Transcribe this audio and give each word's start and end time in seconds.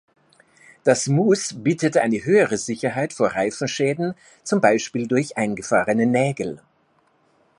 Das 0.83 1.05
Mousse 1.05 1.59
bietet 1.59 1.95
eine 1.95 2.25
höhere 2.25 2.57
Sicherheit 2.57 3.13
vor 3.13 3.27
Reifenschäden, 3.35 4.15
zum 4.43 4.59
Beispiel 4.59 5.07
durch 5.07 5.37
eingefahrene 5.37 6.07
Nägel. 6.07 6.59